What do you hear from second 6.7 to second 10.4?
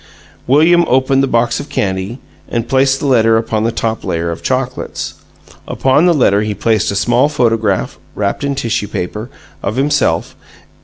a small photograph (wrapped in tissue paper) of himself.